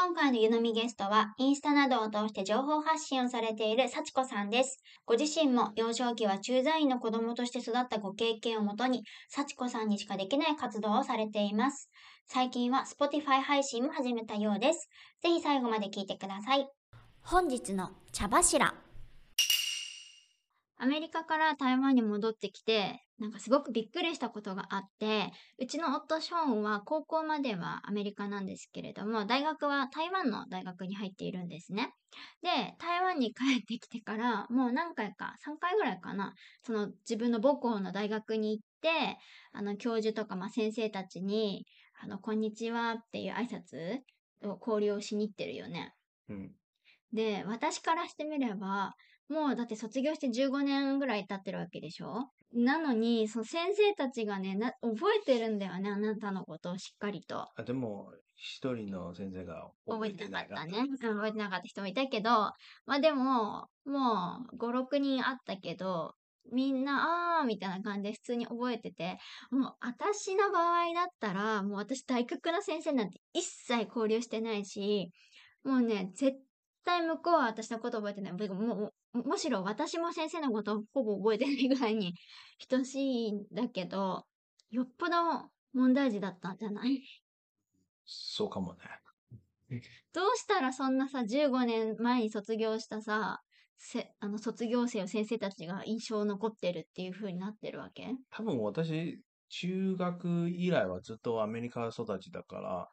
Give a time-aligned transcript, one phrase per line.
[0.00, 4.80] 今回の湯飲みゲストは、インスタなどを通して情報発信をされている幸子さんです。
[5.04, 11.90] ご自身も幼少期は駐在員の子供として育ったご経験をもとに、幸子さんにしかできない活動をされています。
[12.26, 14.88] 最近は Spotify 配信も始めたようです。
[15.20, 16.68] ぜひ最後まで聞いてください。
[17.22, 18.87] 本日の茶柱。
[20.80, 31.92] アメリカから台湾に戻ってきて、なんかすごくびっくりしたことがあって、うちの夫ショーンは高校まではアメリカなんですけれども、大学は台湾の大学に入っているんですね。
[32.42, 39.18] で、台湾に帰ってきてから、もう何回か、3回ぐらいかな、その自分の母校の大学に行って、
[39.52, 41.66] あの、教授とか、まあ、先生たちに、
[42.00, 43.98] あの、こんにちはっていう挨拶
[44.48, 45.92] を交流をしに行ってるよね。
[46.28, 46.52] うん。
[47.12, 48.94] で、私からしてみれば、
[49.28, 52.30] もうだって卒業して15年ぐらい経ってるわけでしょ？
[52.54, 57.46] なのに、その先生たちがねな、覚えてるんだよね、あなたのことをしっかりと。
[57.56, 60.78] あでも、一人の先生が覚えてなかったね。
[60.78, 62.30] うん覚えてなかった人もいたけど、
[62.86, 66.14] まあでも、もう5、6人あったけど、
[66.50, 69.18] みんな、あーみたいな感じで普通に覚えてて、
[69.50, 75.10] もう私の場合だったら、もう私大学の先生なんて一切交流してないし、
[75.64, 76.38] もうね、絶
[76.88, 78.32] 対向こうは私のこと覚えてない。
[78.32, 82.14] もしろ私も先生のことをほぼ覚えてないぐらいに
[82.68, 84.24] 等しいんだけど、
[84.70, 87.02] よっぽど問題児だったんじゃない？
[88.06, 89.80] そうかもね。
[90.14, 93.42] どうしたらそんなさ、15年前に卒業したさ、
[93.76, 98.14] せあの卒業生を先生たちが印象残ってるっていう風になってるわけ？
[98.30, 102.88] 多分私、中学以来はずっとアメリカ育ちだから、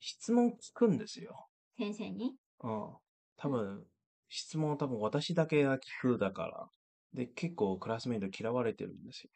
[0.00, 1.48] 質問聞くんですよ。
[1.76, 2.34] 先生に？
[2.64, 2.96] うん。
[3.38, 3.84] 多分、
[4.28, 6.68] 質問多分私だけが聞くだから。
[7.14, 9.30] で、結構クラスメイト嫌われてるんですよ。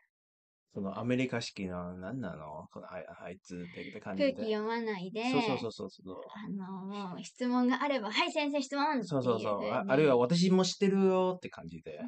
[0.74, 2.66] そのアメリカ式の、なんなの？
[2.72, 4.32] このあいあいつってって感じで。
[4.32, 6.16] 空気読まないで、そうそうそうそうそう。
[6.34, 9.70] あの、もう質問があれば、はい先生質問そうそうそう。
[9.70, 12.00] ああるいは私も知ってるよって感じで。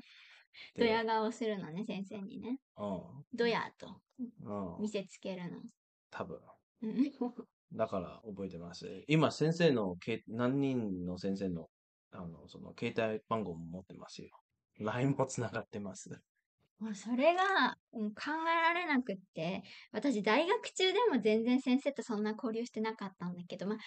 [0.77, 2.59] でドヤ顔するのね、先生にね。
[2.77, 3.97] うドヤとん。
[4.45, 4.83] うん。
[4.83, 5.59] 見せつけるの。
[6.11, 6.39] 多分。
[6.83, 6.95] うん
[7.75, 9.05] だから覚えてます。
[9.09, 11.69] 今先生のけ、何人の先生の、
[12.15, 14.31] あの、その携帯番号も持ってますよ。
[14.79, 16.23] LINE もつながってます。
[16.79, 23.79] もうそれが、うん考えられなくって、私大学中でも全然先生とそんな交流してなかったんだけど、まあ、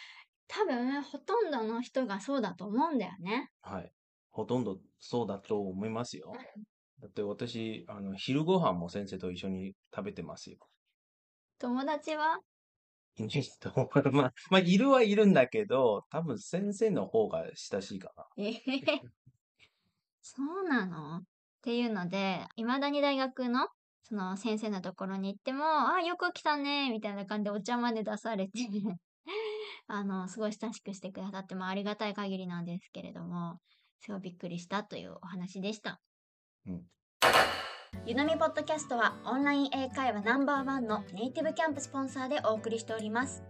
[0.48, 3.52] 多分ほとんどの人がそうだと思うんだよね。
[3.62, 3.94] はい。
[4.32, 6.42] ほとんどそうだと思いますよ。
[7.00, 10.70] だって私、あの、昼ご飯も先生と一緒に食べてますよ。
[11.60, 12.42] 友達は？
[14.14, 18.26] まあ、 まあ、いるはいるんだけど、多分先生の方が親しいかな。
[18.38, 19.02] えへへ。
[20.22, 21.18] そうなの？
[21.18, 21.24] っ
[21.62, 23.68] ていうので、未だに大学の
[24.04, 28.52] その先生のところに行っても、あ、よく来たね、みたいな感じでお茶まで出されて、
[29.88, 33.60] あの、すごい親しくしてくださって、まあ、ありがたい限りなんですけれども、
[34.00, 36.02] すごいびっくりしたというお話でした。
[36.66, 36.88] うん。
[38.06, 43.44] ゆのみポッドキャストはオンライン英会話ナンバーワンのネイティブキャンプスポンサーでお送りしております。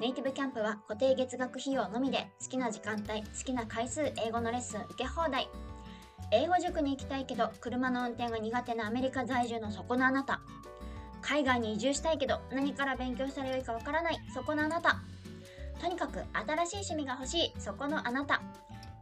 [0.00, 5.48] ネイティブキャンプは固定月額費用のみで好きな時間帯、好きな回数英語のレッスン受け放題。
[6.32, 10.40] 英語塾に行きたいけど車の運転が苦手なアメリカ在住のそこのあなた。
[11.20, 15.00] 海外に移住したいけど何から勉強したらよいかわからないそこのあなた。
[15.80, 18.40] とにかく新しい趣味が欲しいそこのあなた。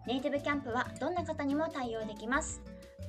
[0.06, 2.60] ネイティブキャンプはどんな方にも対応できます。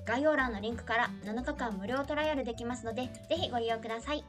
[0.06, 4.24] 概要欄のリンクから7日間無料トライアルできますので、ぜひご利用ください。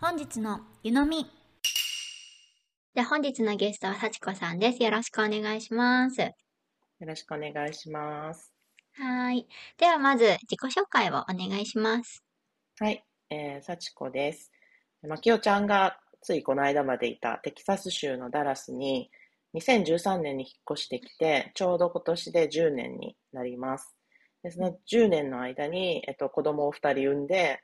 [0.00, 1.26] 本日の湯飲み。
[2.94, 4.82] で、本日のゲストは幸子さんです。
[4.82, 6.22] よろしくお願いします。
[6.22, 6.32] よ
[7.00, 8.50] ろしくお願いします。
[8.94, 9.48] はーい。
[9.76, 12.24] ではまず自己紹介をお願いします。
[12.80, 14.50] はい、えー、幸子です。
[15.06, 19.10] まきおちゃんがついこの間までいたテキサス州のダラスに
[19.54, 23.97] 2013年に引っ越してきて、ちょうど今年で10年になります。
[24.42, 27.60] でその10年の間に、えっと、子供を2人産んで、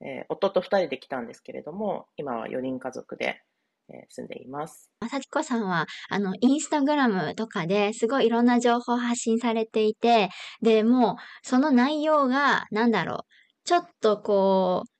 [0.00, 3.42] えー夫と2人で来たんですけれども、今は4人家族で、
[3.88, 4.90] え住んでいます。
[5.08, 10.30] さきこさんは、あの、インスタグラムとかですごいいろんな情報を発信されていて、
[10.62, 13.18] で、もう、その内容が、なんだろう、
[13.64, 14.95] ちょっとこう、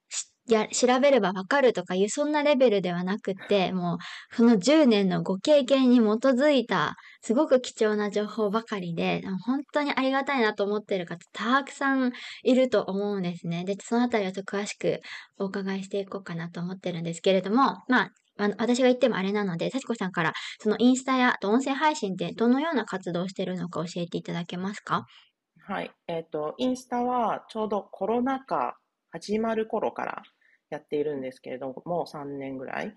[0.52, 3.98] や、調べればわかるとかいう、そんなレベルではなくて、もう、
[4.37, 12.12] その10年のご経験に基づいた、すごく貴重な情報ばかりで、本当にありがたいなと思っている方、たくさん
[12.44, 13.64] いると思うんですね。
[13.64, 15.00] で、そのあたりを詳しく
[15.38, 18.10] お伺いしていこうかなと思ってるんですけれども、まあ、
[18.58, 25.06] 私が言ってもあれなので、幸子さんから、そのインスタや音声配信ってどのような活動をしているのか教えていただけますか？
[25.66, 25.90] はい。
[26.06, 28.76] えっ、ー、と、インスタはちょうどコロナ禍
[29.10, 30.22] 始まる頃から
[30.70, 32.94] やっているんですけれども、もう3年ぐらい、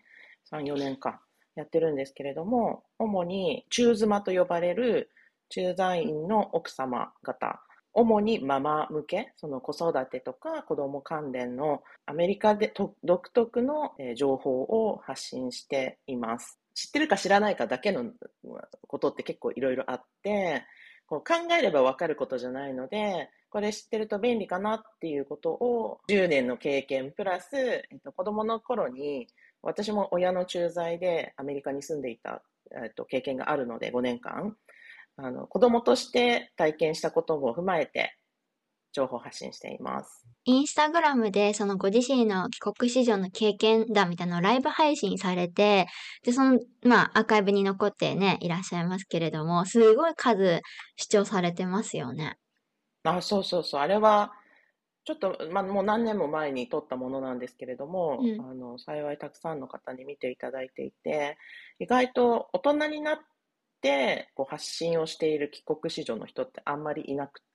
[0.52, 1.22] 3、4年か、
[1.56, 5.12] やってるんですけれども、主に中妻と呼ばれる
[5.50, 7.62] 駐在員の奥様方、
[7.94, 12.72] 主にママ向け、その子育てとか子供関連のアメリカで
[13.04, 16.60] 独特の情報を発信しています。
[16.76, 18.06] 知ってるか知らないかだけの
[18.88, 20.64] ことって結構いろいろあって、
[21.10, 29.28] こう考えればわかることじゃないので、これ知ってると便利かなっていうことを10年の経験プラス、えっと、子供の頃に
[29.64, 34.56] 私も親の駐在でアメリカに住んでいた、えっと、経験があるので5年間。
[35.22, 38.16] あの子供として体験したことも踏まえて
[38.92, 40.26] 情報発信しています。
[40.46, 45.88] インスタグラムでそのご自身の帰国子女の経験談みたいなのをライブ配信されて、
[46.24, 50.62] で、その、まあ、アーカイブに残ってね、いらっしゃいますけれども、すごい数
[50.96, 52.38] 視聴されてますよね。
[53.04, 53.82] あ、そうそうそう。
[53.82, 54.34] あれは、
[55.06, 61.38] ちょっと、まあ、もう何年も前に撮ったものなんですけれども、うん、あの、幸いたくさんの方に見ていただいていて、
[61.80, 63.18] 意外と大人になっ
[63.82, 67.49] て、こう発信をしている帰国子女の人ってあんまりいなくて、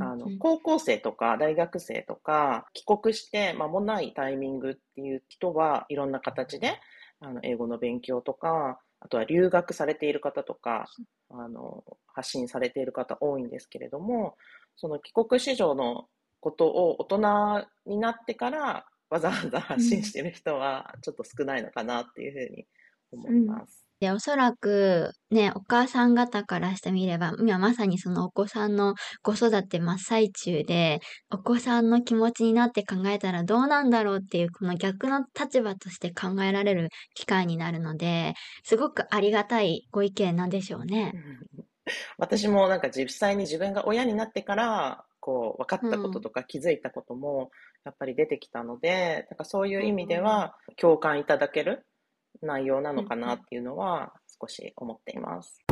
[0.00, 6.78] あの高校生とか大学生とか帰国して間もないタイミングっていう人はいろんな形で
[7.20, 10.86] あの英語の勉強とかあとは留学されている方とか
[11.30, 14.36] あの発信されている方多いんですけれども
[14.76, 16.06] その帰国子女の
[16.40, 22.66] ことを大人になってからわざわざ発信している人はちょっと少ないのかなっていうふうに
[23.12, 23.85] 思います。
[24.00, 31.00] で、おそらく、ね、お母さん方からしてみれば、今まさにそのお子さんの子育て真っ最中で、
[31.32, 38.34] お子さんの気持ちになって考えたらどうなんだろうっていう、この逆の立場として考えられる機会になるので、
[38.64, 41.16] すごくありがたいご意見なんでしょうね。
[42.18, 47.50] 私もなんか実際に自分が親になってから、こう、分かったこととか気づいたことも、
[47.84, 51.86] やっぱり出てきたので、だかそういう意味では、共感いただける
[52.42, 55.64] 内容なのかなっていうのは少し思っています。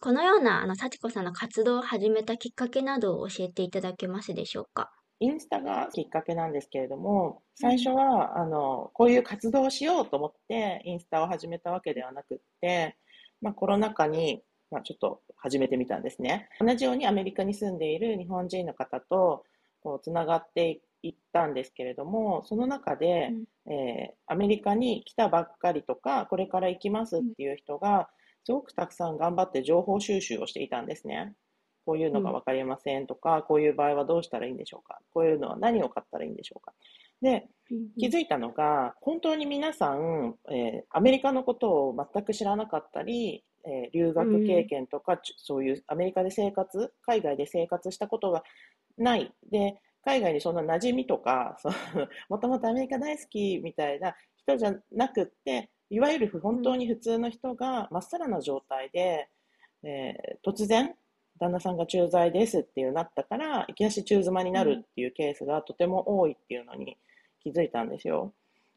[0.00, 4.92] このようなあの幸子さんの活動を始めたきっかけなどを教えていただけますでしょうか？
[5.20, 12.96] インスタがきっかけなんですけれども、最初は、あのこういう活動をしようと思ってインスタを始めたわけではなくって、
[13.40, 16.48] まあ、コロナ禍に、まあ、ちょっと始めてみたんですね。
[16.60, 19.44] 同じようにアメリカに住んでいる日本人の方と
[19.80, 28.08] こうつながって行ったんですけれども、その中で、うん、えー、アメリカに来たばっかりとか、これから行きますっていう人が、
[28.44, 31.34] すごくたくさん頑張って情報収集をしていたんですね。
[31.86, 36.72] こういうのが分かりませんとか、うん、こういう場合はどうしたらいいんでしょうか、こういうのは何を買ったらいいんでしょうか。
[37.20, 37.48] で、
[37.98, 48.42] 気づいたのが、本当に皆さん、えー、アメリカのことを全く知らなかったり、えー、留学経験とか、うん、そういうアメリカで生活、海外で生活したことが
[48.98, 49.32] ない。
[49.50, 51.58] で、海外にそんな馴染みとか、
[52.28, 59.28] もともとアメリカ大好きみたいな人じゃなくって、いわゆる本当に普通の人がまっさらな状態で、
[59.82, 60.94] えー、突然、
[61.38, 66.96] 旦那さんが駐在ですっていうなったから、いきなし中妻になるっていうケースがとても多いっていうのに
[67.40, 68.32] 気づいたんですよ。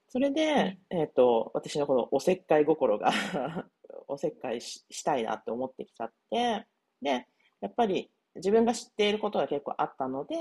[0.10, 3.12] それで、えっ、ー、と、私のこのおせっかい心が
[4.08, 6.66] おせっかいしたいなって思ってきちゃって、
[7.02, 7.28] で、
[7.60, 10.36] やっぱり自分が知っていることが結構あったので、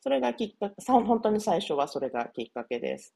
[0.00, 3.14] それがきっかけ、本当に最初はそれがきっかけです。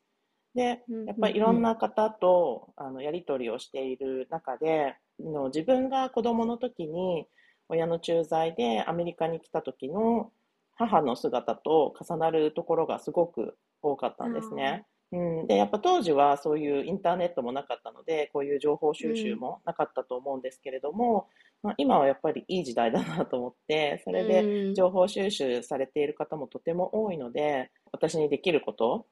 [0.54, 7.26] で、やっぱりいろんな方とあのやり取りをしている中で、の自分が子供の時に
[7.68, 10.32] 親の駐在でアメリカに来た時の
[10.74, 14.84] 母の姿と重なるところがすごく多かったんですね。
[15.12, 21.28] うん、でやっぱ当時はそういうインターネットもなかったのでこういう情報収集もなかったと思うんですけれども、
[21.62, 29.06] まあ、今はやっぱりいい時代だなと思って、それで情報収集されている方もとても多いので、私にできること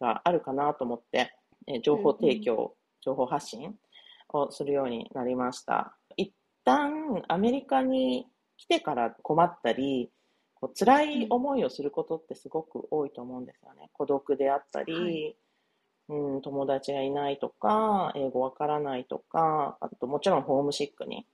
[0.00, 1.34] があるかなと思って、
[1.66, 3.74] え情報提供、情報発信
[4.32, 5.96] をするようになりました。
[6.16, 6.32] 一
[6.64, 10.10] 旦アメリカに来てから困ったり、
[10.60, 13.90] こう辛い思いをすることってすごく多いと思うんですよね。
[13.92, 15.36] 孤独であったり、はい
[16.10, 21.26] うん、友達がいないとか、英語わからないとか、あともちろんホームシックに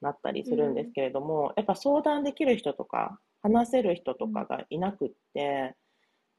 [0.00, 5.74] なったりするんですけれども、うん、やっぱ相談できる人とか話せる人とかがいなくって、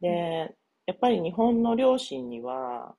[0.01, 2.95] で、やっぱり日本の両親には、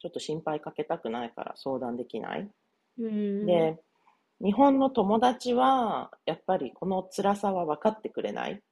[0.00, 2.50] ちょっと心配かけたくないから相談できない。
[2.98, 3.46] うん。
[3.46, 3.78] で、
[4.40, 8.62] 日本の友達は、やっぱりこの辛さは分かってくれない。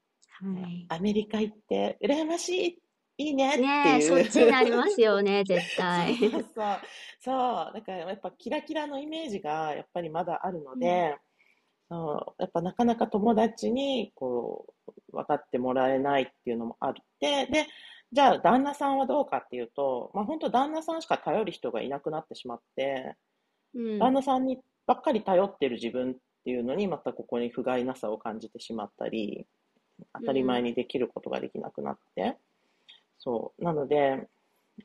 [0.43, 0.87] はい。
[0.89, 2.79] アメリカ行って羨ましい、
[3.19, 3.67] いいねっていう。
[3.67, 6.17] ねえ、そっちになりますよね、 絶対。
[6.17, 6.45] そうそう
[7.21, 7.73] そう。
[7.75, 11.17] だからやっぱキラキラのイメージがやっぱりまだあるので、
[11.89, 17.67] そうやっぱなかなか友達にこう分かってもらえないっていうのもあって、で、
[18.13, 23.17] じゃあ旦那さんはどうかっていうと、まあ本当旦那さんしか頼る人がいなくなってしまって、
[23.75, 23.99] うん。
[23.99, 29.47] 旦那さんにばっかり頼ってる自分っていうのにまたここに不甲斐なさを感じてしまったり、
[30.15, 32.37] 当たり前にできることができなくなって、
[33.19, 33.65] そう。
[33.65, 34.29] なので、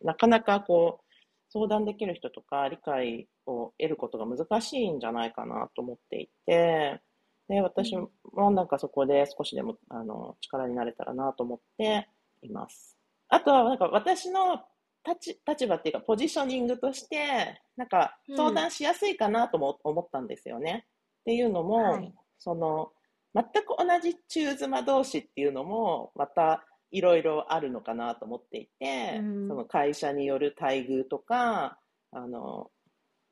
[0.02, 1.06] なかなかこう、
[1.50, 7.02] 相談できる人とか理解を得ることが難しいんじゃないかなと思っていて、
[7.48, 8.10] で、私も
[8.52, 12.10] なんかそこで少しでもあの力になれたらなと思って
[12.42, 12.98] います。
[13.30, 14.62] あとはなんか私の
[15.08, 20.88] 立ち立場っていうかポジショニングとして、なんか相談しやすいかなとも思ったんですよね。
[21.22, 22.92] っていうのも、はいその
[23.36, 29.48] 全く同じ中妻同士っていうのもまたいろいろあるのかなと思っていて、うん。
[29.50, 31.78] その会社による待遇とか
[32.12, 32.72] あの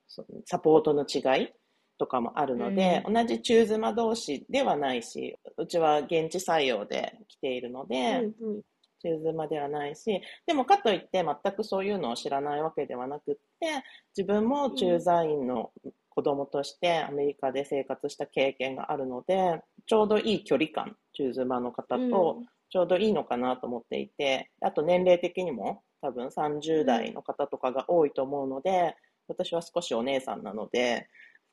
[0.07, 1.49] そサポートの違い
[1.97, 7.95] とかもあるので、同じ中妻同士ではないしうちは現地採用で来ているので、
[8.41, 8.61] うんうん。
[9.03, 13.83] 中妻ではないし、でもかといって全くそういうのを知らないわけではなくって、
[14.17, 15.71] 自分も駐在員の
[16.13, 28.95] 子供としてアメリカで生活した経験があるので、ちょうどいい距離感、中妻の方とちょうどいいのかなと思っていて、あと年齢的にも多分30代の方とかが多いと思うので、
[29.27, 31.07] 私は少しお姉さんなので、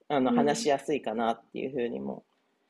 [0.09, 2.25] あのうん話しやすいかなっていうふうにも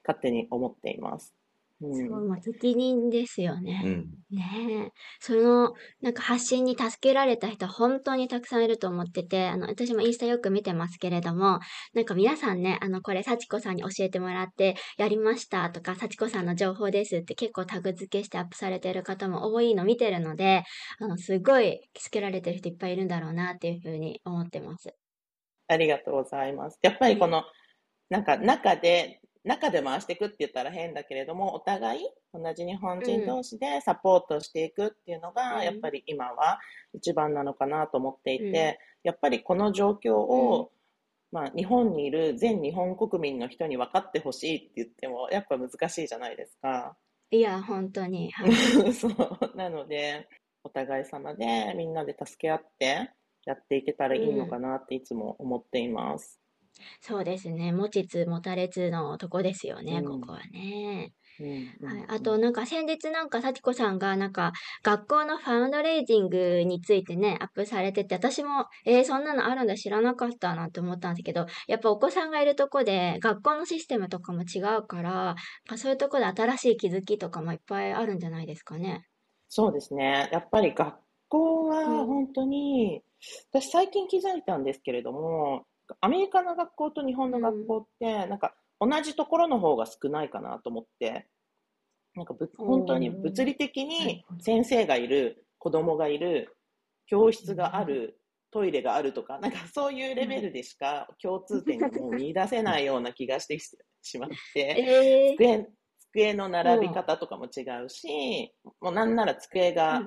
[0.06, 1.34] 勝手に思っています。
[1.80, 3.82] うんそう、まあ、責任ですよね。
[3.84, 4.06] うん。
[4.30, 4.44] ね
[4.86, 4.92] え。
[5.18, 11.58] その、なんか発信に助けられた人、本当にたくさんいると思ってて、あの、私もインスタよく見てますけれども、
[11.94, 20.62] なんか皆さんね、あの、これ、幸子さんに教えてもらって、やりましたとか、幸子さんの情報ですって結構タグ付けしてアップされてる方も多いの見てるので、
[21.00, 24.94] あの、すごい助けられてる人いっぱいいるんだろうなっていうふうに思ってます。
[25.66, 26.78] ありがとうございます。
[26.82, 27.44] やっぱりこの、
[28.10, 36.58] なんか中で、中で回していくって言ったら変だけれども、お互い同じ日本人同士でサポートしていくっていうのが、うんやっぱり今は
[36.92, 40.72] 一番なのかなと思っていて、うんやっぱりこの状況を、
[41.32, 46.96] まあ、日本にいる全日本国民の人に分かってほしいって言っても、やっぱ難しいじゃないですか。
[47.30, 48.30] いや、本当に。
[48.32, 48.52] はい
[48.92, 49.56] そう。
[49.56, 50.28] なので、
[50.64, 53.10] お互い様でみんなで助け合って
[53.46, 56.39] やっていけたらいいのかなっていつも思っています。
[57.00, 57.72] そうですね。
[57.72, 61.12] 持ちつ持たれつのとこですよね、うんここはね。
[61.40, 75.36] うんはい、うんあとなんか先日なんか幸子さんがなんか学校のファウンドレイジングについてねアップされてて私もえー、そんなのあるんだ知らなかったなって思ったんですけどやっぱお子さんがいるとこで学校のシステムとかも違うからま
[75.74, 79.06] あそういうとこで新しい気づきとかもいっぱいあるんじゃないですかね。
[79.48, 80.28] そうですね。
[80.32, 80.94] やっぱり学
[81.28, 83.02] 校はうん本当に、
[83.50, 85.66] 私最近気づいたんですけれども、
[86.00, 91.28] アメリカの学校と日本の学校って、なんか同じところの方が少ないかなと思って、
[92.14, 93.86] なんかぶ本当に物理的はい。
[93.86, 96.56] に先生がいる、子供がいる、
[97.06, 98.20] 教室がある、
[98.50, 105.36] トイレがあるとか、なんかそういうレベルでしか共通点がもう見出せないような気がしてしまって、 えー。
[105.36, 105.68] 机
[106.12, 110.02] 机の並び方とかも違うし、もうなんなら机が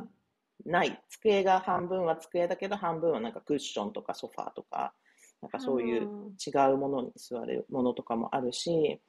[0.65, 4.93] ない、机が半分は机だけど半分はなんかクッションとかソファーとか
[5.43, 8.99] なんかそういう違うものに座るものとかもあるし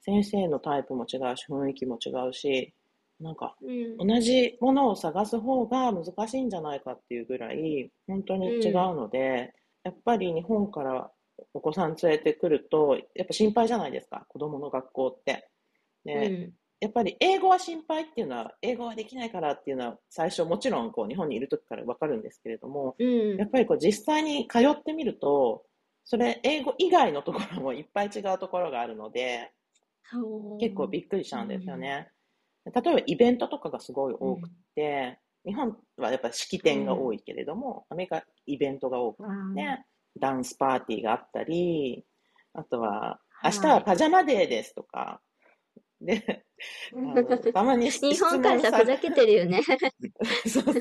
[0.00, 2.74] 先生のタイプも違うし雰囲気も違うし
[3.20, 3.96] なんかうん。
[3.96, 11.10] 同じものを探す方が難しいんじゃないかっていうぐらい本当に違うので、やっぱり日本から
[11.52, 15.48] お子さん連れてくるとやっぱ心配じゃないですか子供の学校って。
[16.04, 16.52] でうん。
[16.80, 23.36] やっぱり英語は心配っていうのは英語はできないからっていうのは最初もちろんこう日本にいる時から分かるんですけれどもうん。
[23.36, 25.64] やっぱりこう実際に通ってみると
[26.04, 29.52] それ英語以外のところもいっぱい違うところがあるので
[30.60, 32.08] 結構びっくりしたんですよね。
[32.66, 39.54] 例えばイベントとかがすごい多くて、日本はやっぱ式典が多いけれども、アメリカイベントが多くうん。
[39.54, 39.84] て、
[40.18, 42.04] ダンスパーティーがあったり、
[42.54, 43.52] あとは、はい。
[43.52, 45.20] 明日はパジャマデーですとか、
[46.04, 46.44] で、
[46.92, 49.62] あのたまに質日本からさふざけてるよね。
[50.46, 50.72] そうそう。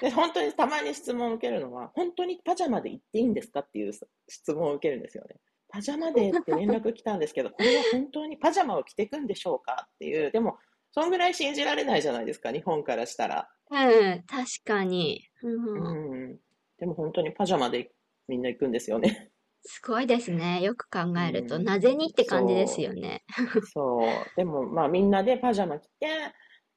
[0.00, 3.92] で、本当にたまに質問を受けるのは、本当にパジャマで行っていいんですかっていう
[4.28, 5.36] 質問を受けるんですよね。
[5.68, 10.56] パジャマデーって連絡来たんですけど、これは本当にパジャマを着ていくんでしょうかっていう、でも、
[10.92, 13.50] そんぐらい信じられないじゃないですか、日本からしたら。
[13.70, 15.28] うん、確かに。
[15.42, 16.38] うんうんうん。
[16.78, 17.90] でも本当にパジャマで
[18.28, 19.30] みんな行くんですよね。
[19.66, 20.62] すごいですね。
[20.62, 23.24] よく考えると、うんなぜにって感じですよね。
[23.72, 24.08] そう。
[24.36, 26.06] でもまあみんなでパジャマ着て、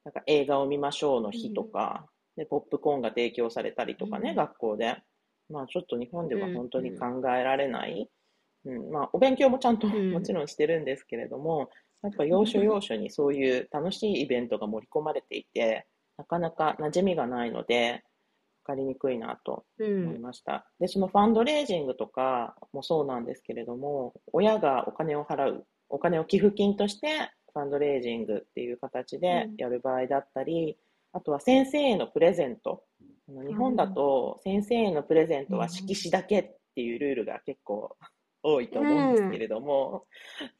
[0.04, 4.96] なんか映画を見ましょうの日とか、で、ポップコーンが提供されたりとかね、うん学校で。
[5.50, 8.08] まあちょっと日本ではうん本当に考えられない。
[8.64, 11.70] うん、まあお勉強もちゃんとんもちろんしてるんですけれども、
[12.02, 18.00] やっぱ要所要所にそういう楽しいイベントが盛り込まれていて、なかなか馴染みがないので、わ
[18.68, 20.22] かりにくいなとう思いん。
[20.22, 20.70] ました。
[20.78, 30.78] で、そのファンドレイジングとかもそうなんですけれども、親がお金を払う、お金を寄付金としてファンドレイジングっていう形でうんやる場合だったり、
[31.12, 32.84] あとは先生へのプレゼント。
[33.28, 37.96] 日本だと先生へのプレゼントは色紙だけっていうルールが結構
[38.42, 40.06] 多いと思うんですけれども、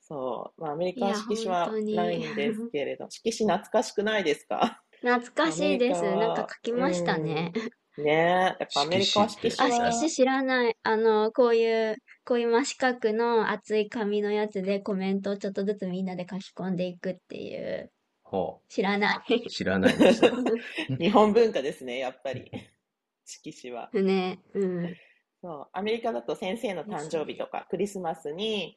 [0.00, 4.82] そう、まあ、アメリカは色紙はないんですけれど、色紙懐かしくないですか？
[5.00, 6.02] 懐かしいです。
[6.02, 7.52] なんか書きましたね。
[8.02, 10.76] ねえ、やっぱアメリカは色あ、紙は色紙知らない。
[10.82, 17.90] あの、こういう、こういう真四角の厚い紙のやつでコメントをちょっとずつみんなで書き込んでいくっていう。
[18.22, 19.42] ほ知らない。
[19.44, 19.50] う。
[19.50, 20.22] 知らないです。
[21.00, 22.50] 日本文化ですね、やっぱり。
[23.24, 23.90] 色紙は。
[23.92, 24.38] ね。
[24.54, 24.96] うん。
[25.42, 28.76] そう、アメリカだと先生の誕生日とかクリスマスに、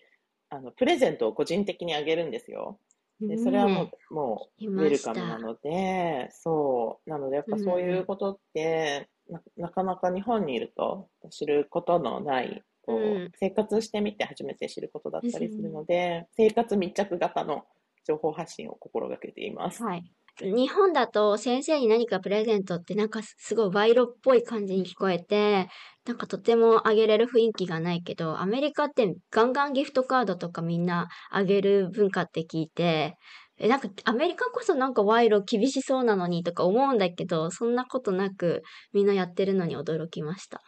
[0.50, 2.80] あの、プレゼントを個人的にあげるんですよ。
[3.22, 17.66] で、それはもねう、もう、いウェルカムなので、そう、なので、やっぱそういうことって、な、なかなか日本にいると知ることのない、こう、うん生活してみて初めて知ることだったりするので、生活密着型の
[18.06, 19.84] 情報発信を心がけています。
[19.84, 20.04] はい。
[20.40, 25.68] 日本だと先生に何かプレゼントってなんかすごい賄賂っぽい感じに聞こえて、
[26.06, 33.16] なんかとてもあげれる雰囲気がないけど、アメリカってガンガンギフトカードとかみんなあげる文化って聞いて、
[33.62, 40.62] え、なんかアメリカこそなんか賄賂厳しそうなのにとか思うんだけど、そんなことなくみんなやってるのに驚きました。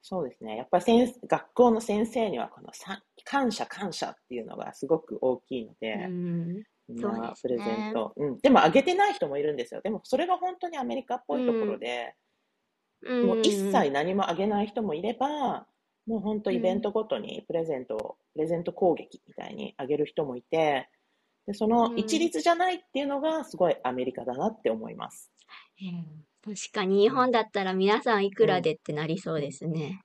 [0.00, 0.56] そうですね。
[0.56, 6.62] やっぱり先学校の先生にはこのさ感謝感謝っていうのがすごく大きいので、うん。
[7.42, 8.12] プレゼねント。
[8.16, 8.38] うん。
[8.38, 9.80] でもあげてない人もいるんですよ。
[9.82, 12.26] でもそれが本当にアメリカっぽいところで、う
[13.24, 15.66] んもう一切何もあげない人もいれば、
[16.06, 20.90] もう本当イベントごとにプレゼントを、プレゼント攻撃みたいにあげる人もいて、
[21.50, 25.32] で、その一律じゃないっていうのがすごいアメリカだなって思います。
[26.44, 30.00] 確かに日本だったら皆さんいくらでってなりそうですね。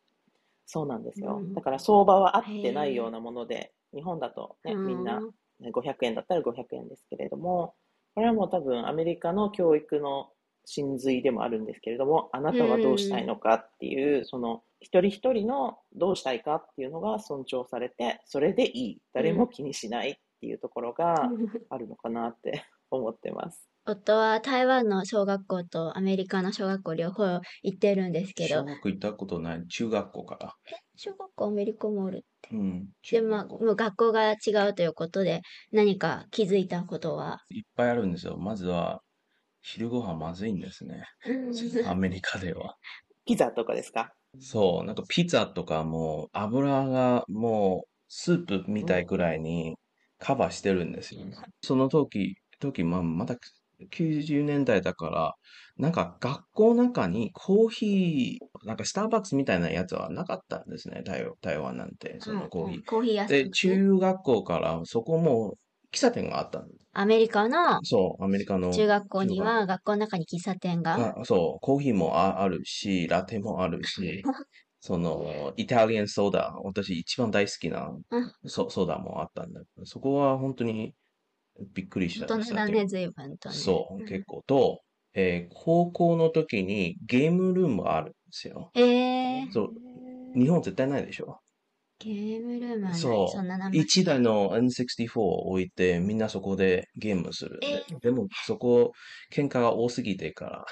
[0.66, 1.42] そうなんですよう。
[1.42, 5.22] んだから相場は合ってないようなもので、日本だとね、うんみんな
[5.60, 7.76] ね500円だったら500円ですけれども、
[8.16, 10.30] これはもう多分アメリカの教育の
[10.66, 19.02] 真髄でもあるんですけれども、あなたはどうしたいのかっていう、その一人一人のどうしたいかっていうのが尊重されて、それでいい。
[19.14, 21.30] 誰も気にしないっていうところが
[21.70, 23.68] あるのかなって 思ってます。
[23.88, 29.68] 夫は台湾の小学校とアメリカの小学校両方行ってるんですけど、小学校行ったことない。
[29.68, 30.54] 中学校から。
[30.96, 32.26] 小学校アメリカもある？
[32.52, 32.90] うん。
[33.12, 34.36] で、まあ、もう学校が違
[34.70, 37.38] うということで、何か気づいたことは？
[37.52, 38.38] いっぱいあるんですよ。
[38.38, 39.02] まずは、
[39.62, 41.04] 昼ご飯まずいんですね。
[41.88, 42.76] アメリカでは。
[43.26, 44.14] ピザとかですか？
[44.40, 49.76] そう、なんかピザとかも油がもうスープみたいくらいに
[50.20, 51.22] カバーしてるんですよ。
[51.62, 53.36] その時、時、まあ、まだ
[53.92, 55.34] 90年代だから、
[55.78, 62.86] なんか学校の中にコーヒー、なんかスターバックスみたいなやつはなかったんですね、台台湾なんて、そのコーヒー。
[62.86, 63.50] コーヒー屋で。
[63.50, 65.56] 中学校からそこも
[65.92, 66.86] 喫茶店があったんです。
[66.94, 68.72] アメリカのそう、アメリカの。
[68.72, 71.20] 中学校には学校の中に喫茶店が？
[71.20, 74.24] あそう、コーヒーもああるし、ラテもあるし、
[74.86, 80.94] その、イタリアンソーダ、私一番大好きなうんソソーダもあったんだけど、そこは本当に
[81.74, 82.58] びっくりした大んですよ。
[82.60, 83.56] 人だね、随分とね。
[83.56, 84.44] そう、ん結構。
[84.46, 84.82] と、
[85.16, 88.70] えー高校の時にゲームルームがあるんですよ。
[88.76, 91.40] えー、そう、日本絶対ないでしょ。
[91.98, 93.00] ゲームルームはない。
[93.00, 93.80] そうそんな名前。
[93.80, 97.86] 一台の N64 を置いて、みんなそこでゲームするんで。
[97.92, 98.92] えでも、そこ、
[99.34, 100.66] 喧嘩が多すぎてから、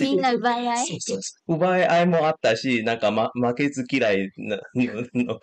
[0.00, 0.86] みんな奪い合い？
[0.86, 5.38] そうそうそう奪い合いもあったし、なんか、ま、負けず嫌いなの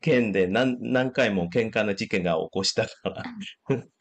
[0.00, 3.22] 件で何何回も喧嘩の事件が起こしたから、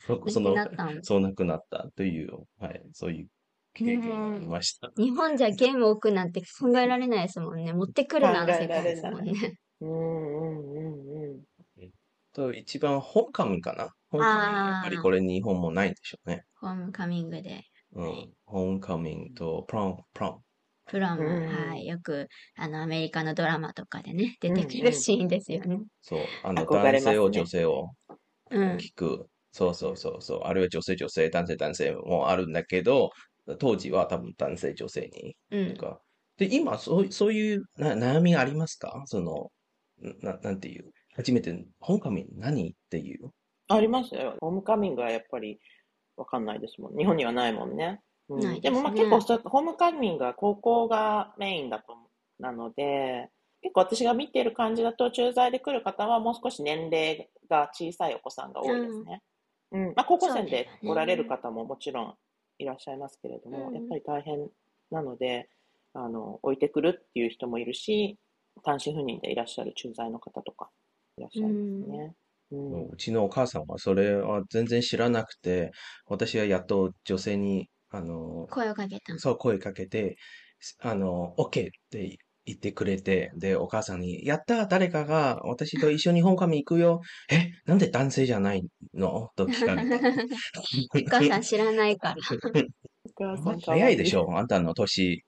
[0.07, 1.03] そそのなくなったん？
[1.03, 3.27] そうなくなったという、はい、そういう
[3.73, 4.91] 経験がありました。
[4.97, 7.73] 日本じゃゲーム置くなんて考えられないですもんね。
[7.73, 9.59] 持ってくるなの世界ですもん考えね。
[9.81, 11.91] うんうんうんうん。
[12.33, 13.89] と、一番、ホームカミングかな？
[14.09, 16.43] ホームカミングやっぱりこれ日本もないんでしょうね。
[16.61, 17.63] ホームカミングで。
[17.93, 18.33] うん。
[18.45, 20.41] ホームカミングと、プロン、プロン。
[20.85, 21.85] プロム、うんはい。
[21.85, 25.79] よく、あの、アメリカのドラマとかでね、出てくうんうんるシーンですよね。
[26.01, 27.91] そう、あの、男性を女性を
[28.51, 28.77] うん。
[28.77, 30.39] 聞くそうそうそうそう。
[30.45, 33.11] あるいは女性女性、男性男性もあるんだけど、
[33.57, 35.35] 当時は多分男性女性に。
[35.51, 35.81] うんと。
[35.81, 36.01] か。
[36.37, 39.03] で、今、そうそういうな悩みありますか？
[39.05, 39.51] その、
[40.21, 40.91] な、なんていう？
[41.15, 42.69] 初めて、ホームカミング何？
[42.69, 43.29] っていう。
[43.67, 44.35] ありますよ。
[44.39, 45.59] ホームカミングはやっぱり
[46.19, 46.97] わかんないですもん。
[46.97, 48.01] 日本にはないもんね。
[48.29, 51.95] うんないですねでもまあ結構そうホームカミングは高校がメインだと
[52.39, 53.29] なので、
[53.61, 59.21] 結構私が見てる感じだと駐在で来る方はもう少し年齢が小さいお子さんが多いですね。
[59.71, 59.85] うん。
[59.95, 62.15] まあ高校生でそうですね来られる方ももちろん
[62.59, 64.47] いらっしゃいますけれども、うんやっぱり大変
[64.91, 65.49] なので、
[65.93, 68.17] あの、置いてくるっていう人もいるし、
[68.63, 70.69] 単身赴任でいらっしゃる駐在の方とか
[71.17, 71.97] いらっしゃいますね。
[71.97, 72.15] うん。
[72.51, 73.63] うちのお母さん。
[73.67, 75.71] はそれは全然知らなくて、
[76.05, 79.17] 私はやっと女性に、あの、声をかけた。
[79.17, 80.17] そう声かけて、
[80.79, 84.01] あの、OK って言ってくれて、で、お母さん。
[84.01, 87.01] に、やった誰かが私と一緒に本館行くよ。
[87.31, 87.77] え、なん。
[87.77, 89.97] で男性じゃないのと聞かれた。
[89.97, 91.41] お母さん。
[91.41, 92.15] 知らないから。
[92.15, 93.61] お母さん。
[93.61, 94.47] 可愛早いでしょあん。
[94.47, 95.23] たの年。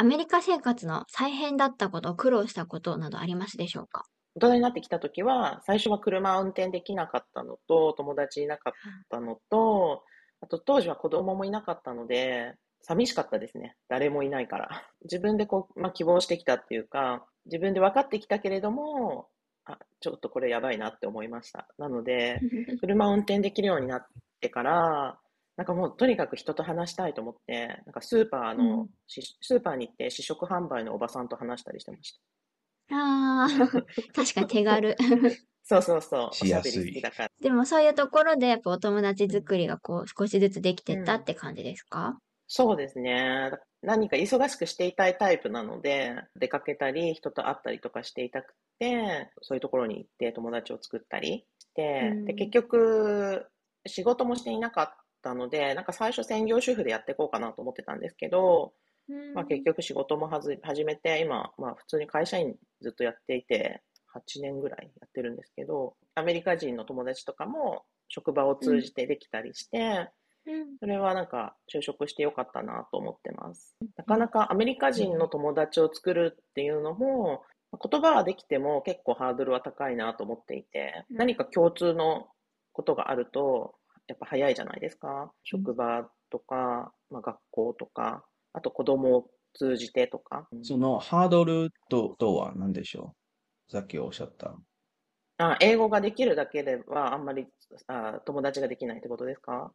[0.00, 4.04] アメリカ生活の再編だったこと、苦労したことなどありますでしょうか？
[4.34, 8.72] 大人になってきた時は、最初は車を運転できなかったのと、友達いなかっ
[9.10, 10.02] たのと、
[10.40, 13.76] あと当時は子供もいなかったので、寂しかったですね。
[13.90, 14.70] 誰もいないから。
[15.02, 19.28] 自分でこう、まあ、希望してきたっていうか、自分で分かってきたけれども、
[19.66, 21.68] あ、ちょっとこれやばいなって思いました。
[21.76, 22.40] なので、
[22.80, 24.06] 車を運転できるようになっ
[24.40, 25.20] てから、
[25.60, 32.18] なんかもうとにかく人と話したいと思って、なんかスーパーの、うんしスーパーに行って試食販売のおばさんと話したりしてまし
[32.88, 32.96] た。
[32.96, 33.48] ああ、
[34.16, 34.96] 確かに手軽。
[35.62, 36.28] そうそうそう。
[36.28, 37.30] おしゃべしやすいり好きだから。
[37.42, 43.50] でもそういうところでやっぱお友達作りがこう少しずつできてったって感じですか、そうですね。
[43.82, 53.46] 何か忙しくしていたいタイプなので、出かけたり、人と会ったりとかしていたくて、そういうところに行って友達を作ったりして、うんで、結局、
[53.86, 58.72] 仕事もしていなかったので、なんか最初専業主婦でやっていこうかなと思ってたんですけど、
[59.08, 59.34] うん。
[59.34, 63.82] まあ結局仕事もはず始めて、今、まあ普通に会社員ずっとやっていて、
[64.14, 70.10] 8年ぐらいやってるんですけど、アメリカ人の友達とかも職場を通じてできたりして、
[70.46, 70.78] うん。
[70.78, 73.76] それはなんか就職してよかったなと思ってます。
[73.96, 81.16] なかなかアメリカ人の友達を作るっていうのも、言葉はできても結構ハードルは高いなと思っていて、うん。
[81.16, 82.28] 何か共通の
[82.72, 83.74] ことがあると、
[84.10, 85.32] やっぱ早いじゃないですか。
[85.44, 90.48] 職場とか、まあ、学校とか、あと子供を通じてとか。
[90.62, 93.14] そのハードルととは何でしょ
[93.68, 93.72] う？
[93.72, 94.56] さっきおっしゃった。
[95.38, 97.46] あ英語ができるだけではあんまり
[97.86, 99.72] あ友達ができないってことですか？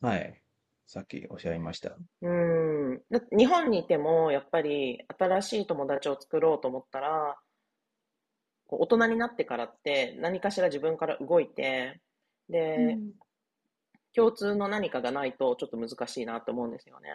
[0.00, 0.40] はい。
[0.86, 1.96] さっきおっしゃいました。
[2.22, 3.02] うん。
[3.10, 7.36] だ日本にいても、やっぱり新しい友達を作ろうと思ったら、
[8.68, 12.00] こう大人になってからって何かしら自分から動いて、
[12.48, 13.12] で、うん
[14.16, 17.10] 共通の何かがないとちょっと難しいなと思うんですよね。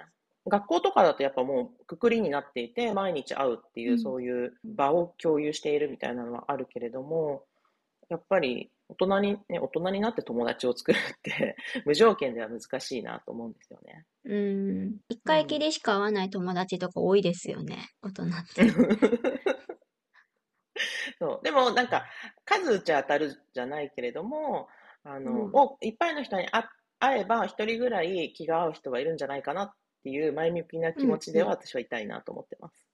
[0.47, 7.43] 学校とかだとやっぱもうくくりになっていて、毎日会うっていううんそういう場を共有しているみたいなのはあるけれども、
[8.09, 14.05] やっぱり大人に、ね、大人になって友達を作るって 無条件では難しいなと思うんですよね。
[14.25, 14.97] うん。
[15.09, 17.89] 一回きりしか会わない友達とか多いですよね。
[18.01, 18.63] 大人って。
[21.19, 21.43] そう。
[21.43, 22.05] でも、なんか、
[22.45, 24.67] 数打ち当たるじゃないけれども、
[25.03, 26.63] あの、うんおいっぱいの人に会
[27.01, 29.71] 会えば、一人ぐらい気が合う人がいるんじゃないかなっ
[30.03, 32.87] ていう前向きな気持ちではうん私はいたいなと思ってます。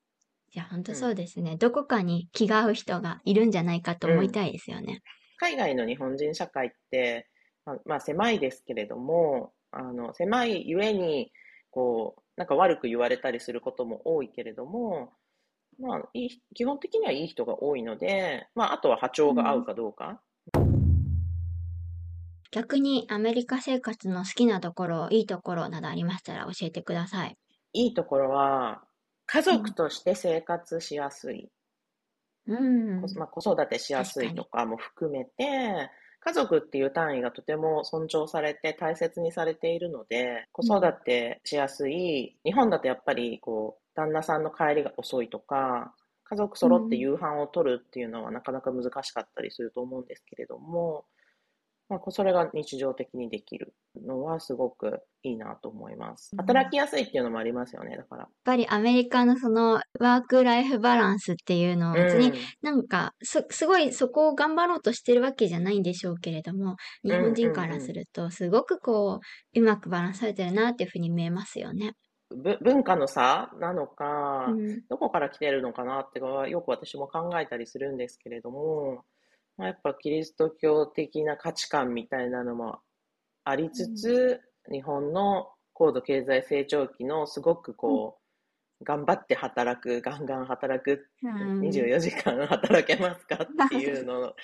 [0.53, 1.57] いや、本当そうですね。
[1.57, 5.03] どこかに気が合う人がいるんじゃないかと思いたいですよね。
[5.37, 7.27] 海外の日本人社会って、
[7.65, 11.31] まあ、まあ、狭いですけれども、あの、狭いゆえに、
[11.69, 15.11] こう、なんか悪く言われたりすることも多いけれども、
[15.79, 20.21] まあ、いい、基本的にはいい人が多いので、まあ、あとは波長が合うかどうか。
[22.57, 27.37] 逆にアメリカ生活の好きなところ、いいところなどありましたら教えてください。
[27.73, 28.81] いいところは、
[29.27, 31.51] 家族として生活しやすい。
[32.47, 33.01] うん。
[33.03, 45.93] こまあ、子育てしやすいとかも含めて、家族っていう単位がとても尊重されて大切にされているので、子育てしやすい、日本だとやっぱりこう、旦那さんの帰りが遅いとか、
[46.23, 51.05] 家族揃って夕飯を取るっていうのはなかなか難しかったりすると思うんですけれども、
[51.89, 53.73] まあ、こそれが日常的にできる
[54.05, 56.31] のはすごくいいなと思います。
[56.33, 58.21] うん働きやすいっていうのもありますよね、だから。
[58.23, 69.19] やっぱりアメリカのそのワークライフバランスっていうのを別にうんなんかすすごいそこを頑張ろうとしてるわけじゃないんでしょうけれども日本人からするとすごくこ
[69.55, 71.93] ううまくバランスされてるなっていうふうに見えますよね。
[72.29, 79.03] ぶ文化の差なのか、うんどこから来てるのかなっていうのはよく私も考えたりするんですけれども、
[79.57, 82.79] まあ、やっぱキリスト教的な価値観みたいなのも
[83.43, 84.41] ありつつ、
[84.71, 91.59] 日本の高度経済成長期のすごくこう、頑張って働く、ガンガン働く、うん。
[91.61, 94.35] 24時間働けますかっていうの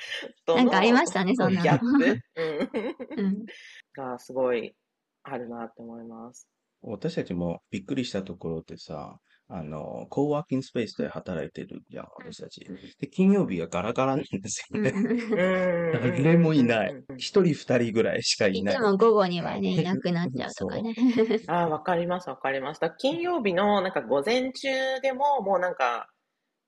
[0.46, 1.64] とのなんかありましたねそんなの。
[1.64, 2.20] ギャップ、
[3.20, 3.26] うん。
[3.26, 3.46] うん。
[3.94, 4.76] がすごい
[5.24, 6.48] あるなって思います。
[6.82, 12.66] 私たちもびっくりしたところってさ、あの、コーワーキングスペースで働いてるじゃん、私たち。
[13.00, 14.94] で、金曜日がガラガラなんですよね。
[15.34, 17.04] 誰もいない。
[17.18, 18.82] 一人二人ぐらいしかいないいつ。
[18.82, 20.96] も午後にはね、いなくなっちゃうとかね。
[21.48, 22.82] ああ、わかります、わかります。
[22.82, 24.70] だ金曜日のなんか午前中
[25.02, 26.08] でも、もうなんか、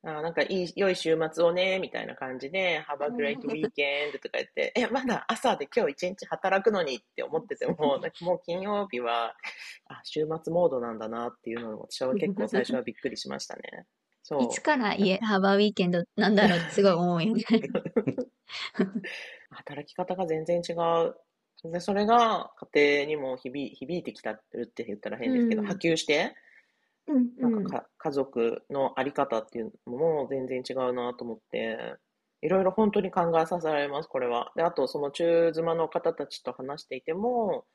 [0.06, 9.36] あーなんかいい、良い週末をね、みたいな感じで、Have a great weekend とか言って、え、まだ朝で今日一日働くのにって思ってても、 なんかもう金曜日は、
[9.88, 13.88] あ、週末モードなんだなっていうのを私は結構最初はびっくりしましたね。
[14.22, 14.50] そうい。
[14.50, 17.44] つから家、ハーバーウィーケンドなんだろうってすごい思うよね。
[19.50, 21.16] 働き方が全然違う。
[21.72, 26.36] で、それが家庭にも響い響いてきたってって言ったら変ですけど、うん波及して、
[27.08, 31.96] うんなんかか家族のあり方っていうのも全然違うなと思って、
[32.42, 34.52] いろいろ本当に考えさせられます、これは。
[34.56, 37.66] で、あと、その中妻の方たちと話していても、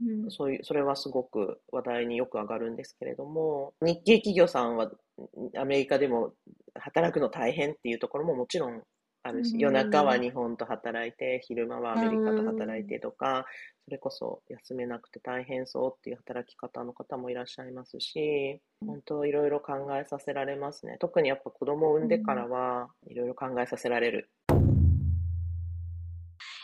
[0.00, 0.30] うん。
[0.30, 4.90] そういう、それはすごく話題によく上がるんですけれども、日系企業さんは
[5.56, 6.34] アメリカでも
[6.74, 8.82] 働くの大変っていうところももちろん
[9.26, 13.46] あるし、うん夜中は日本と働いて、昼間はアメリカと働いてとか、
[13.84, 20.96] それこそ休めなくて大変そうっていう働き方の方もいらっしゃいますし、本当いろいろ考えさせられますね。
[20.98, 24.30] 特にやっぱ子供を産んでからはいろいろ考えさせられる。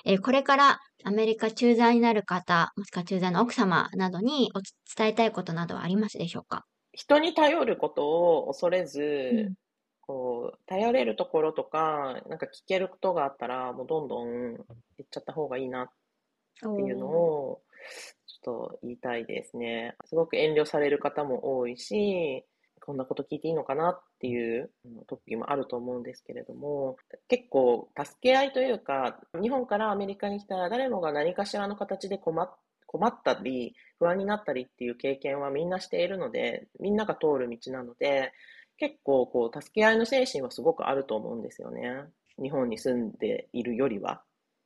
[0.04, 6.64] えーこれからアメリカ駐在になる方、もしくは駐在の奥様などにおつ伝えたいことなどはありますでしょうか？
[6.92, 9.54] 人に頼ることを恐れず、うん
[10.12, 14.56] こう、頼れるところとか、なんか聞けることがあったら、もうどんどん言
[15.04, 15.88] っちゃった方がいいなっ
[16.60, 17.62] ていうのを、
[18.26, 19.96] ちょっと言いたいですね。
[20.04, 22.44] すごく遠慮される方も多いし、
[22.84, 26.98] こんなこと聞いていいのかなっていううん時もあると思うんですけれども、
[27.28, 32.54] 結構助け合いというか、日本からアメリカに来たら誰もが何かしらの形で困っ
[32.86, 38.32] 困ったり、不安になったりっていう経験はみんなしているので、みんなが通る道なので、
[38.82, 42.04] 結構こう、助け合いの精神はすごくあると思うんですよね。
[42.42, 44.24] 日本に住んでいるよりは。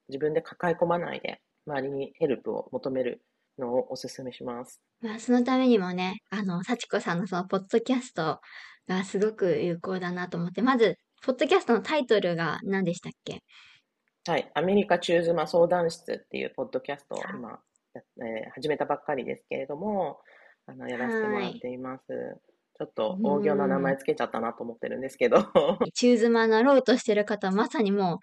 [0.09, 3.27] 自分で抱え込まないで、周りにヘルプを求める
[3.59, 4.81] のをお勧めします。
[5.03, 8.41] まあ、そのためにもね、あの、幸子さんのそのポッドキャスト
[8.89, 13.43] がすごく有効だなと思って、まず、ポッドキャストのタイトルが何でしたっけ？
[14.27, 14.51] はい。
[14.55, 17.61] アメリカ中妻相談室っていうポッドキャストを今、
[17.93, 20.21] やえー始めたばっかりですけれども、
[20.67, 22.05] あの、やらせてもらっています。
[22.79, 25.49] ちょっと大行な名前つけちゃったなと思ってるんですけど。
[25.95, 28.19] 中妻なろうとしてる方はまさにもう、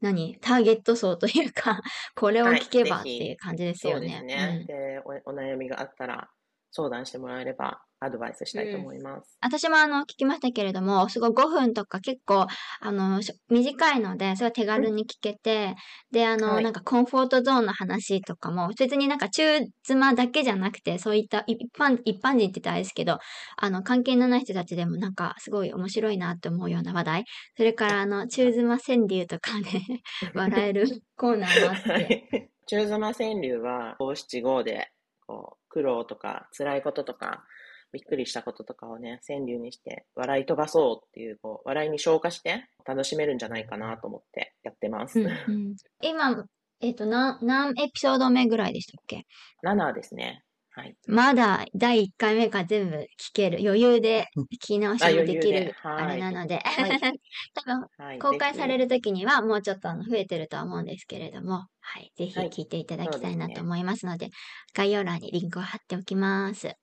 [0.00, 0.38] 何？
[0.40, 1.80] ターゲット層というか、
[2.14, 4.36] これを聞けばってはいう感じですよそうですね。
[4.58, 4.64] ね。
[4.66, 6.30] でお、お悩みがあったら
[6.70, 9.38] 相談してもらえればアドバイスしたいと思います。
[9.40, 12.46] 私もあの聞きましたけれども、すごい5分とか結構
[12.80, 15.74] あのし短いので、それは手軽に聞けて、
[16.12, 19.42] で、あの、はいなんかコンフォートゾーンの話とかも、別になんか中
[19.82, 23.18] 妻だけじゃなくて、そういった一般、一般人って言ったらあれですけど、
[23.56, 27.24] あの、関係のない人たちでもなんかすごい面白いなって思うような話題、
[27.56, 30.02] それからあの、中妻川柳とかね、
[30.34, 32.48] 笑えるコーナーもあっはて、い。
[32.66, 34.90] 中妻川柳は五七五で、
[35.26, 37.44] こう、苦労とか辛いこととか、
[37.92, 45.20] びっくりしたこととかをね、川柳にして笑い飛ばそうっていう、こう、笑いに消化して楽しめるんじゃないかなと思ってやってます。
[45.20, 46.44] うんうん今、
[46.80, 49.26] えっ、と、何、何エピソード目ぐらいでしたっけ
[49.64, 50.44] ？7ですね。
[50.78, 50.96] はい。
[51.08, 53.58] まだ第1回目から全部聞ける。
[53.60, 57.20] 余裕で聞き直しあもできるはいあれなので、はい
[57.54, 58.78] 多分はい、公開される。
[58.78, 64.30] る時にはもうちょっとあの増えてるとは思うんですけれども、はい、ぜひはい聞いていただきたいなと思いますので、
[64.72, 66.76] 概要欄にリンクを貼っておきます。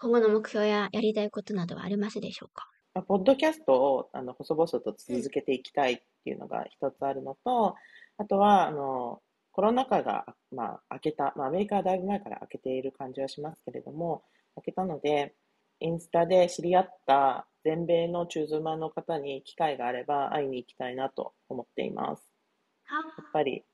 [0.00, 2.68] 今後の目標ややりたいことなどはありますでしょうか？
[2.94, 7.74] まあポッドキャストをあの細々と続けていきたいっていうのが一つあるのと、
[8.18, 9.20] あとはあの
[9.52, 14.22] コロナ禍が、まあ、明けた、まあ、アメリカはだいぶ前から明けている感じはしますけれども、
[14.54, 15.34] 明けたので、
[15.80, 22.30] インスタで知り合った全米の中妻の方に機会があれば会いに行きたいなと思っています。
[23.18, 23.64] やっぱり。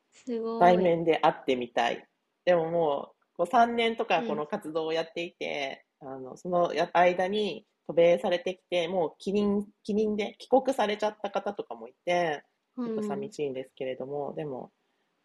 [0.60, 2.06] 対面で会ってみたい。
[2.44, 12.44] でももう、こう3年とかうんこの活動をやっていて、あの、そのや間に渡米されてきて、もう帰任、帰任で帰国されちゃった方とかもいて、
[12.84, 14.72] ちょっと寂しいんですけれども、でも、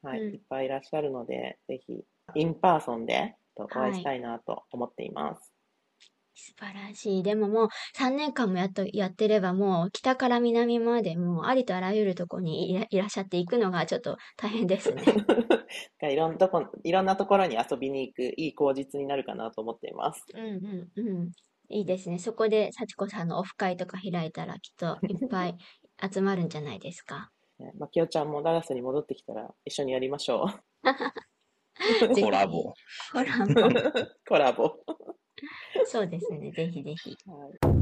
[0.04, 2.04] はい、うんいっぱいいらっしゃるので、ぜひ、
[2.36, 5.57] in person でお会いしたいなと思っています。
[6.38, 7.24] 素晴らしい。
[7.24, 15.04] でももう3年間もやっとやってればもう北から南までもうありとあらゆるところにいらいらっしゃっていくのがちょっと大変ですね。
[16.12, 20.24] いろんなとこ、いろんなところに遊びに行くいい口実になるかなと思っています。
[20.34, 21.32] うんうんうん。
[21.70, 22.20] いいですね。
[22.20, 25.58] そこで幸子さんのオフ会とか開いたらきっといっぱい
[26.12, 27.32] 集まるんじゃないですか。
[27.60, 30.48] ねまきおちゃんもダラスに戻ってきたら一緒にやりましょ
[32.00, 32.74] ぜひコラボ。
[33.12, 33.68] コラボ。
[33.68, 34.18] う。
[34.28, 34.76] コラボ。
[35.86, 36.52] そうですね。
[36.52, 37.18] ぜひぜひ。
[37.26, 37.78] はい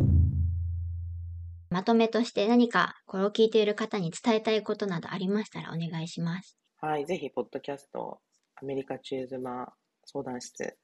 [1.71, 6.57] まとめとして何かこれを聞いている方に伝えたいことなどありましたらお願いします。
[6.79, 8.21] はい、ぜひ、ポッドキャスト、
[8.55, 9.73] アメリカ中妻
[10.05, 10.77] 相談室、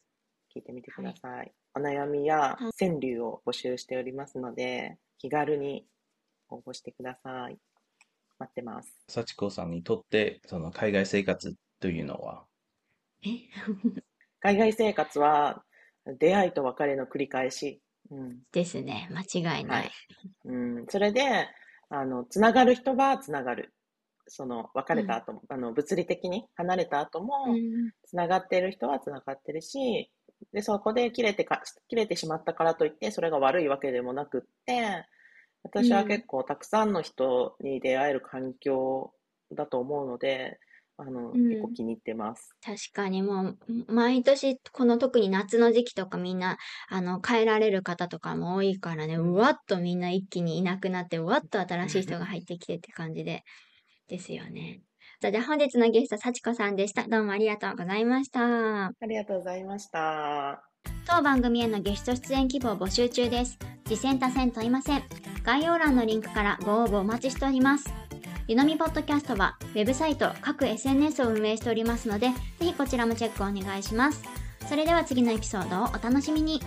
[0.54, 1.54] 聞いてみてください。
[1.76, 5.86] お悩みやはい川柳を募集しておりますので、気軽に
[6.50, 7.58] 応募してください。
[8.40, 8.92] 待ってます。
[9.08, 12.46] 幸子さんにとって、その海外生活というのは、
[13.24, 13.30] え？
[14.42, 15.64] 海外生活は、
[16.06, 17.82] 出会いと別れの繰り返し。
[18.10, 18.40] うん。
[18.52, 19.10] ですね。
[19.12, 19.22] 間
[19.58, 19.90] 違いなはいい。
[20.46, 21.48] うん、それで、
[21.90, 23.74] あの、つながる人はつながる。
[24.28, 30.12] その、別れた後も、あの、物理的に離れた後も、うんつながっている人はつながってるし、
[30.54, 35.06] で、そこで切れてか、切れてしまったからといって、それが悪いわけでもなくって、
[35.64, 39.14] 私は結構たくさんの人に出会える環境
[39.54, 40.60] だと思うので、
[41.02, 42.56] あの、うん結構気に入ってます。
[42.64, 46.58] 確かにもう、毎年、この特に夏の時期とかみんな、
[46.90, 53.44] あの、帰られる方とかも多いからね、うわっとみんな一気にいなくなって、うわっと新しい人が入ってきてって感じで、
[54.08, 54.82] ですよね。
[55.22, 57.08] さあ、じゃあ本日のゲスト、幸子さんでした。
[57.08, 58.86] どうもありがとうございました。
[58.86, 60.64] ありがとうございました。
[61.08, 63.58] 当番組へのゲスト出演希望募集中です。
[63.86, 65.04] 次戦多戦問いません。
[65.44, 68.11] 概要欄のリンクからご応募お待ちしております。
[68.52, 74.22] ゆのみポッドキャストは、ウェブサイト、各 SNS を運営しておりますので、ぜひこちらもチェックお願いします。
[74.68, 76.60] それでは次のエピソードをお楽しみに。